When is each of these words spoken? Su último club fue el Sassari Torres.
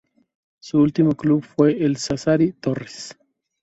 Su 0.59 0.79
último 0.79 1.11
club 1.13 1.43
fue 1.45 1.83
el 1.85 1.95
Sassari 1.97 2.53
Torres. 2.53 3.15